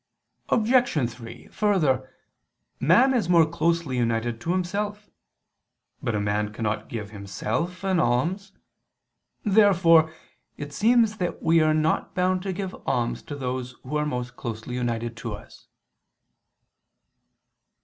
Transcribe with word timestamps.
Obj. 0.49 1.09
3: 1.11 1.47
Further, 1.49 2.11
man 2.79 3.13
is 3.13 3.29
more 3.29 3.45
closely 3.45 3.97
united 3.97 4.41
to 4.41 4.51
himself. 4.51 5.11
But 6.01 6.15
a 6.15 6.19
man 6.19 6.51
cannot 6.51 6.89
give 6.89 7.11
himself 7.11 7.83
an 7.83 7.99
alms. 7.99 8.51
Therefore 9.45 10.11
it 10.57 10.73
seems 10.73 11.17
that 11.17 11.43
we 11.43 11.61
are 11.61 11.75
not 11.75 12.15
bound 12.15 12.41
to 12.41 12.51
give 12.51 12.73
alms 12.87 13.21
to 13.21 13.35
those 13.35 13.73
who 13.83 13.95
are 13.95 14.05
most 14.07 14.35
closely 14.35 14.73
united 14.73 15.15
to 15.17 15.35
us. 15.35 15.67